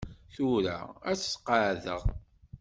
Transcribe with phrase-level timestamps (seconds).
[0.33, 0.77] Tura
[1.09, 2.01] ad t-qeɛɛdeɣ.